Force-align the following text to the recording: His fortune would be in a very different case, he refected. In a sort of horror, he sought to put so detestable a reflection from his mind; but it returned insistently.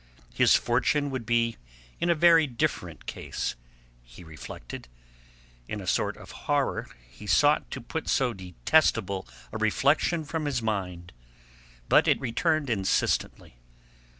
His 0.33 0.55
fortune 0.55 1.11
would 1.11 1.27
be 1.27 1.57
in 1.99 2.09
a 2.09 2.15
very 2.15 2.47
different 2.47 3.05
case, 3.05 3.53
he 4.01 4.23
refected. 4.23 4.87
In 5.67 5.79
a 5.79 5.85
sort 5.85 6.17
of 6.17 6.31
horror, 6.31 6.89
he 7.07 7.27
sought 7.27 7.69
to 7.69 7.79
put 7.81 8.09
so 8.09 8.33
detestable 8.33 9.27
a 9.51 9.59
reflection 9.59 10.25
from 10.25 10.45
his 10.45 10.59
mind; 10.59 11.13
but 11.87 12.07
it 12.07 12.19
returned 12.19 12.67
insistently. 12.67 13.57